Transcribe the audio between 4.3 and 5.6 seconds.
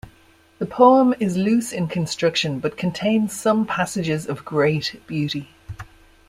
great beauty.